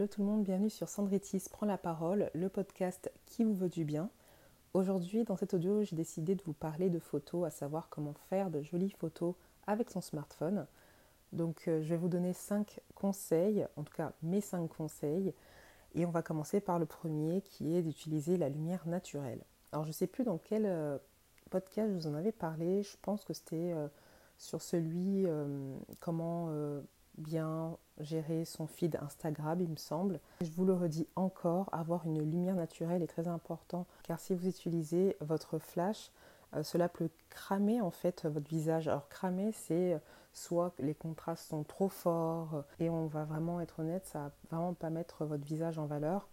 [0.00, 3.68] Hello tout le monde, bienvenue sur Sandritis prend la parole, le podcast qui vous veut
[3.68, 4.08] du bien.
[4.72, 8.50] Aujourd'hui, dans cet audio, j'ai décidé de vous parler de photos, à savoir comment faire
[8.50, 9.34] de jolies photos
[9.66, 10.66] avec son smartphone.
[11.34, 15.34] Donc, euh, je vais vous donner 5 conseils, en tout cas mes 5 conseils.
[15.94, 19.44] Et on va commencer par le premier qui est d'utiliser la lumière naturelle.
[19.70, 20.96] Alors, je sais plus dans quel euh,
[21.50, 23.86] podcast je vous en avais parlé, je pense que c'était euh,
[24.38, 25.26] sur celui
[26.00, 26.48] comment
[27.18, 30.20] bien gérer son feed Instagram, il me semble.
[30.40, 34.48] Je vous le redis encore, avoir une lumière naturelle est très important car si vous
[34.48, 36.10] utilisez votre flash,
[36.56, 38.88] euh, cela peut cramer en fait votre visage.
[38.88, 39.98] Alors cramer, c'est euh,
[40.32, 44.32] soit les contrastes sont trop forts euh, et on va vraiment être honnête, ça va
[44.50, 46.28] vraiment pas mettre votre visage en valeur.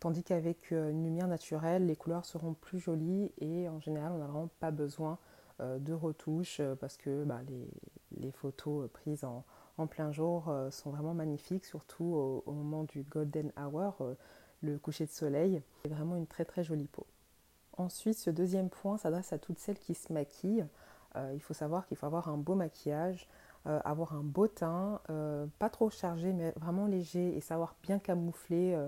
[0.00, 4.26] Tandis qu'avec une lumière naturelle, les couleurs seront plus jolies et en général, on n'a
[4.26, 5.18] vraiment pas besoin
[5.60, 7.40] de retouches parce que bah,
[8.10, 9.44] les, photos prises en,
[9.78, 14.14] en plein jour euh, sont vraiment magnifiques, surtout au, moment du golden hour, euh,
[14.62, 15.62] le coucher de soleil.
[15.82, 17.06] C'est vraiment une très très jolie peau.
[17.76, 20.66] Ensuite, ce deuxième point s'adresse à toutes celles qui se maquillent.
[21.16, 23.28] Euh, il faut savoir qu'il faut avoir un beau maquillage,
[23.66, 25.00] avoir un beau teint,
[25.58, 28.78] pas trop chargé mais vraiment léger et savoir bien camoufler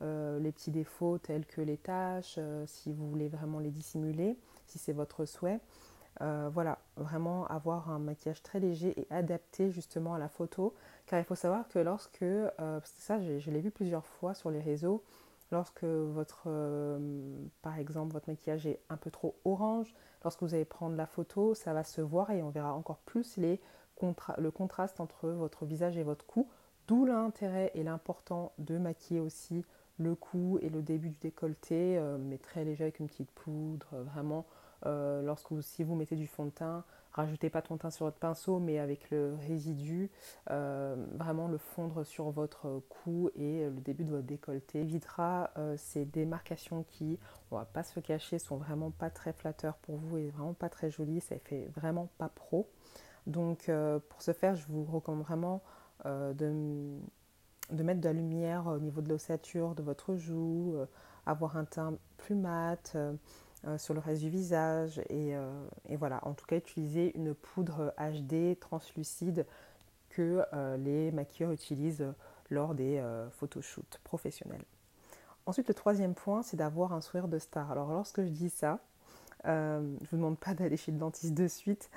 [0.00, 4.36] les petits défauts tels que les taches, si vous voulez vraiment les dissimuler,
[4.66, 5.60] si c'est votre souhait.
[6.20, 10.74] Euh, voilà, vraiment avoir un maquillage très léger et adapté justement à la photo.
[11.06, 14.60] Car il faut savoir que lorsque, euh, ça je, l'ai vu plusieurs fois sur les
[14.60, 15.02] réseaux,
[15.50, 20.64] lorsque votre, euh, par exemple, votre maquillage est un peu trop orange, lorsque vous allez
[20.64, 23.60] prendre la photo, ça va se voir et on verra encore plus les
[24.38, 26.48] le contraste entre votre visage et votre cou.
[26.88, 29.64] D'où l'intérêt et l'important de maquiller aussi
[29.96, 34.44] le cou et le début du décolleté, mais très léger avec une petite poudre, vraiment
[34.86, 38.06] euh, lorsque vous, si vous mettez du fond de teint, rajoutez pas ton teint sur
[38.06, 40.10] votre pinceau, mais avec le résidu,
[40.50, 45.76] euh, vraiment le fondre sur votre cou et le début de votre décolleté évitera euh,
[45.78, 47.18] ces démarcations qui,
[47.50, 50.68] on va pas se cacher, sont vraiment pas très flatteurs pour vous et vraiment pas
[50.68, 51.20] très jolies.
[51.20, 52.68] Ça fait vraiment pas pro.
[53.26, 53.70] Donc
[54.10, 55.62] pour ce faire, je vous recommande vraiment
[56.04, 56.98] de,
[57.70, 60.76] de, mettre de la lumière au niveau de l'ossature de votre joue,
[61.24, 62.98] avoir un teint plus mat.
[63.66, 65.00] Euh, sur le reste du visage.
[65.10, 69.46] Euh, et, voilà, en tout cas, utiliser une poudre HD translucide
[70.10, 72.12] que euh, les maquilleurs utilisent
[72.50, 74.64] lors des photoshoots professionnels.
[75.46, 77.70] Ensuite, le troisième point, c'est d'avoir un sourire de star.
[77.72, 78.80] Alors, lorsque je dis ça,
[79.44, 81.90] je ne vous demande pas d'aller chez le dentiste de suite,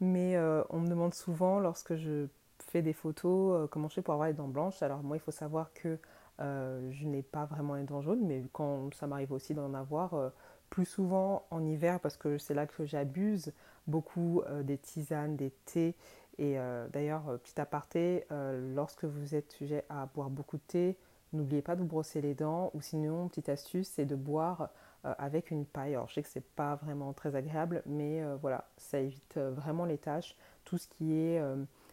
[0.00, 2.26] mais on me demande souvent, lorsque je
[2.58, 4.82] fais des photos, comment je fais pour avoir les dents blanches.
[4.82, 5.98] Alors, moi, il faut savoir que
[6.38, 10.32] je n'ai pas vraiment les dents jaunes, mais quand ça m'arrive aussi d'en avoir,
[10.74, 13.52] plus souvent en hiver parce que c'est là que j'abuse
[13.86, 15.94] beaucoup euh, des tisanes, des thés.
[16.38, 18.26] Et euh, d'ailleurs, euh, petit aparté,
[18.74, 20.98] lorsque vous êtes sujet à boire beaucoup de thé,
[21.32, 24.70] n'oubliez pas de vous brosser les dents ou sinon, petite astuce, c'est de boire
[25.04, 25.94] avec une paille.
[25.94, 29.98] Alors je sais que c'est pas vraiment très agréable, mais voilà, ça évite vraiment les
[29.98, 30.34] tâches.
[30.64, 31.40] Tout ce qui est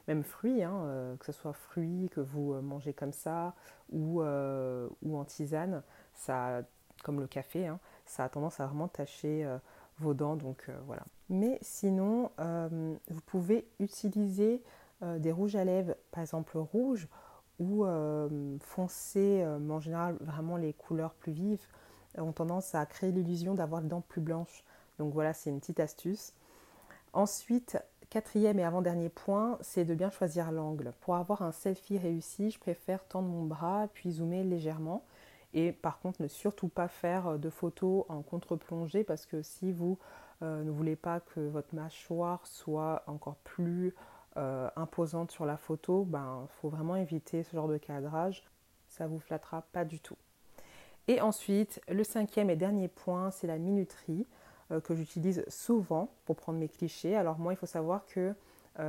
[0.07, 3.53] même fruits, hein, que ce soit fruits que vous mangez comme ça
[3.91, 5.83] ou, ou en tisane,
[6.13, 6.63] ça,
[7.01, 9.57] comme le café, hein, ça a tendance à vraiment tacher euh,
[9.99, 10.35] vos dents.
[10.35, 11.03] Donc euh, voilà.
[11.29, 14.61] Mais sinon, euh, vous pouvez utiliser
[15.17, 17.07] des rouges à lèvres, par exemple rouge
[17.57, 17.83] ou
[18.59, 21.65] foncé, mais en général vraiment les couleurs plus vives
[22.19, 24.63] ont tendance à créer l'illusion d'avoir les dents plus blanches.
[24.99, 26.33] Donc voilà, c'est une petite astuce.
[27.13, 27.79] Ensuite,
[28.11, 30.93] quatrième et avant-dernier point, c'est de bien choisir l'angle.
[31.01, 35.03] Pour avoir un selfie réussi, je préfère tendre mon bras puis zoomer légèrement.
[35.53, 39.71] Et par contre, ne surtout pas faire euh, de photos en contre-plongée parce que si
[39.71, 39.97] vous
[40.41, 43.93] euh, ne voulez pas que votre mâchoire soit encore plus
[44.37, 48.43] euh, imposante sur la photo, il ben, faut vraiment éviter ce genre de cadrage.
[48.87, 50.17] Ça vous flattera pas du tout.
[51.07, 54.27] Et ensuite, le cinquième et dernier point, c'est la minuterie
[54.83, 57.15] que j'utilise souvent pour prendre mes clichés.
[57.15, 58.33] Alors moi, il faut savoir que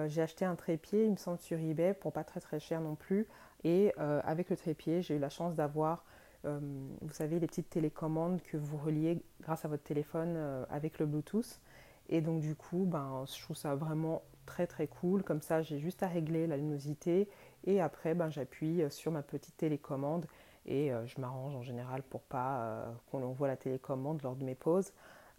[0.07, 2.95] j'ai acheté un trépied, il me semble, sur eBay, pour pas très très cher non
[2.97, 3.27] plus.
[3.65, 6.05] Et avec le trépied, j'ai eu la chance d'avoir
[6.45, 11.07] vous savez, les petites télécommandes que vous reliez grâce à votre téléphone euh, avec le
[11.07, 11.61] Bluetooth.
[12.09, 15.23] Et donc du coup, ben, je trouve ça vraiment très très cool.
[15.23, 17.29] Comme ça, j'ai juste à régler la luminosité
[17.65, 20.27] et après, ben, j'appuie euh, sur ma petite télécommande
[20.65, 24.93] et je m'arrange en général pour pas qu'on voit la télécommande lors de mes pauses.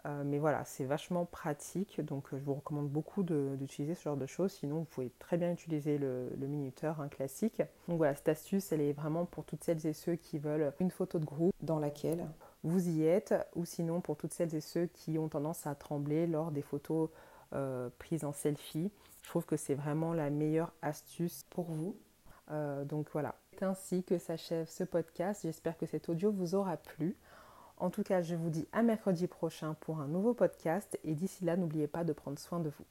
[0.06, 4.18] Euh, mais voilà, c'est vachement pratique, donc euh, je vous recommande beaucoup d'utiliser ce genre
[4.18, 4.52] de choses.
[4.52, 7.62] Sinon, vous pouvez très bien utiliser le, minuteur un classique.
[7.88, 10.92] Donc voilà, cette astuce, elle est vraiment pour toutes celles et ceux qui veulent une
[10.92, 12.26] photo de groupe dans laquelle
[12.64, 16.28] vous y êtes, ou sinon pour toutes celles et ceux qui ont tendance à trembler
[16.28, 17.10] lors des photos
[17.54, 18.92] euh, prises en selfie.
[19.22, 21.96] Je trouve que c'est vraiment la meilleure astuce pour vous.
[22.86, 25.44] donc voilà, C'est ainsi que s'achève ce podcast.
[25.44, 27.16] J'espère que cet audio vous aura plu.
[27.84, 31.44] En tout cas, je vous dis à mercredi prochain pour un nouveau podcast et d'ici
[31.44, 32.86] là, n'oubliez pas de prendre soin de vous.